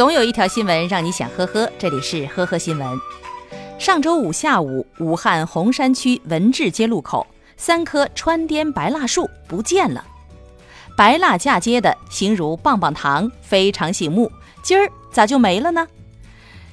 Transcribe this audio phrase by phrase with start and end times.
[0.00, 2.98] 总有一条新闻让你想呵呵，这里是呵呵新闻。
[3.78, 7.26] 上周五下午，武汉洪山区文治街路口，
[7.58, 10.02] 三棵川滇白蜡树不见了。
[10.96, 14.32] 白蜡嫁接的，形如棒棒糖，非常醒目。
[14.62, 15.86] 今儿咋就没了呢？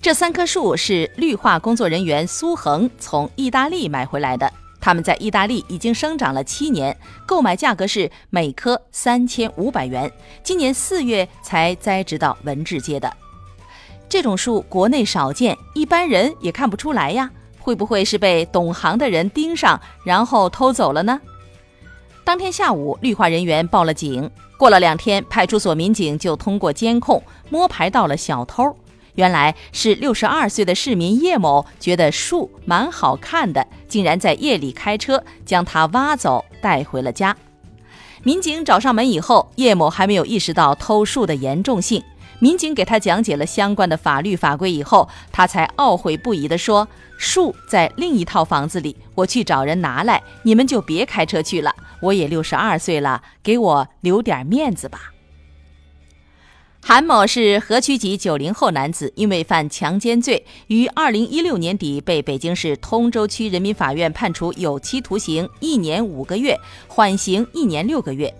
[0.00, 4.50] 这三棵树是绿化工作人员苏恒从意大利买回来的。
[4.80, 10.10] 他们在意大利已经生长了七年，购买价格是每棵三千五百元。
[10.42, 13.12] 今年四月才栽植到文治街的
[14.08, 17.30] 这种树，国内少见，一般人也看不出来呀。
[17.62, 21.20] 会不会是被懂行的人盯上，然后偷走了呢？
[22.24, 24.28] 当天下午，绿化人员报了警。
[24.56, 28.74] 过了两天，派出所民警就通过监控摸排到了小偷。
[29.20, 37.36] 原来是六十二岁的市民叶某觉得树蛮好看的，竟然在夜里开车将它挖走带回了家。
[38.22, 42.02] 民警找上门以后，叶某还没有意识到偷树的严重性。
[42.38, 51.70] 民警给他讲解了相关的法律法规以后，他才懊悔不已地说：“树在另一套房子里，我去找人拿来，你们就别开车去了。
[52.00, 55.12] 我也六十二岁了，给我留点面子吧。”
[56.82, 66.58] 韩某是河区籍九零后男子，因为犯强奸罪，于二零一六年底被北京市通州区人民法院判处有期徒刑一年五个月，
[66.88, 68.34] 缓刑一年六个月。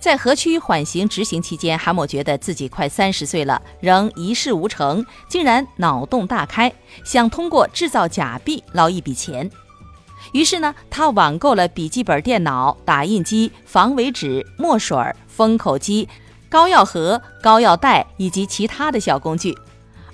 [0.00, 6.70] 在河区缓刑执行期间，韩某觉得自己快三十岁了，仍一事无成，竟然脑洞大开，
[7.04, 9.48] 想通过制造假币捞一笔钱。
[10.32, 16.08] 于是呢，他网购了笔记本电脑、打印机、防伪纸、墨水、封口机。
[16.52, 19.56] 膏药盒、膏药袋以及其他的小工具。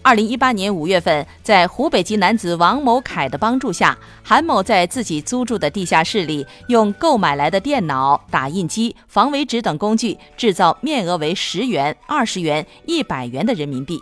[0.03, 14.01] 二零一八年五月份，在湖北籍男子王某凯的帮助下，韩某在自己租住的地下室里，用购买来的电脑、打印机、防伪纸等工具，制造面额为十元、二十元、一百元的人民币。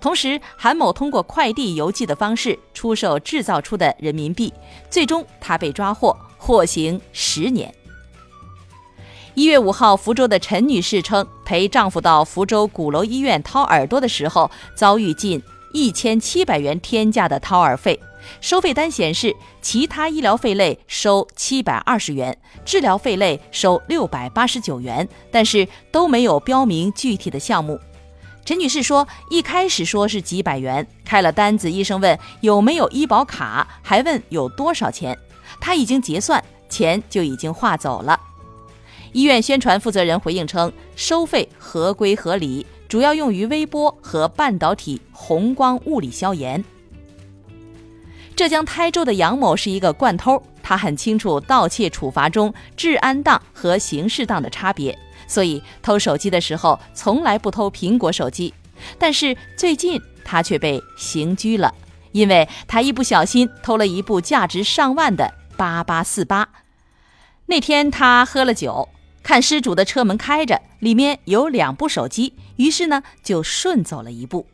[0.00, 4.54] 同时，韩某通过快递邮寄的方式出售制造出的人民币。
[4.88, 7.74] 最终，他被抓获，获刑十年。
[9.34, 17.98] 一月五号，福州的陈女士称，陪丈夫到福州鼓楼医院掏耳朵的时候，遭遇近一千七百元天价的掏耳费。
[18.40, 27.80] 收费单显示，其他医疗费类收七百二十元，治疗费类收六百八十九元，但是都没有标明具体的项目。
[28.44, 35.18] 陈女士说，一开始说是几百元，开了单子，医生问有没有医保卡，还问有多少钱，
[35.60, 38.20] 她已经结算，钱就已经划走了。
[39.14, 46.62] 医院宣传负责人回应称，收费合规合理，主要用于微波和半导体红光物理消炎。
[48.34, 54.98] 浙江台州的杨某是一个惯偷，他很清楚盗窃处罚中治安当和刑事当的差别，
[55.28, 58.52] 所以偷手机的时候从来不偷苹果手机。
[58.98, 61.72] 但是最近他却被刑拘了，
[62.10, 66.48] 因为他一不小心偷了一部价值上万的八八四八。
[67.46, 68.88] 那天他喝了酒。
[69.24, 74.46] 看失主的车门开着，里面有两部手机，于是呢就顺走了一部。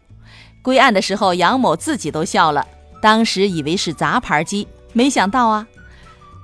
[0.62, 2.64] 归案的时候，杨某自己都笑了，
[3.03, 5.66] 当时以为是杂牌机，没想到啊，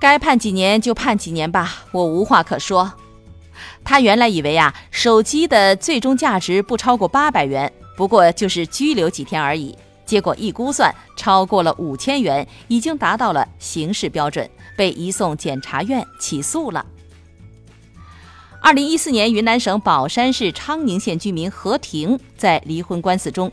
[0.00, 2.92] 该判几年就判几年吧，我无话可说。
[3.84, 9.74] 他原来以为啊，手机的最终价值不超过八百元，不过就是拘留几天而已。
[10.04, 16.84] 结果一估算，超过了五千元，已经达到了刑事标准，被移送检察院起诉了。
[18.66, 23.52] 二零一四年，云南省保山市昌宁县居民何婷在离婚官司中，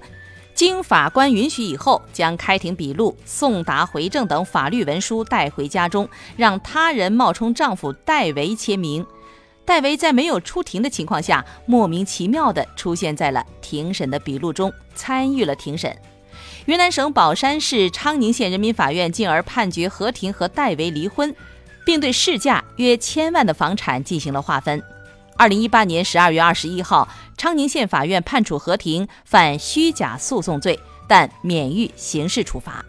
[0.56, 9.06] 经法官允许以后，将开庭笔录、送达回证等法律文书带回家中，让他人冒充丈夫戴维签名。
[9.64, 15.96] 戴维在没有出庭的情况下，莫名其妙地出现在了庭审的笔录中，参与了庭审。
[16.66, 21.36] 云南省保山市昌宁县人民法院进而判决何婷和戴维离婚，
[21.86, 24.84] 并对市价约千万的房产进行了划分。
[25.36, 27.08] 二零一八年十二月二十一号，
[27.38, 32.84] 昌宁县法院判处何婷犯虚假诉讼罪，但免于刑事处罚。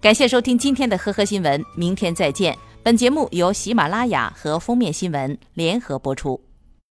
[0.00, 2.56] 感谢收听今天的呵呵新闻，明天再见。
[2.82, 6.49] 本节目由喜马拉雅和封面新闻联合播出。